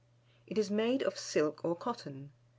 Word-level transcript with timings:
It 0.47 0.57
is 0.57 0.71
made 0.71 1.03
of 1.03 1.15
silk 1.15 1.63
or 1.63 1.75
cotton. 1.75 2.31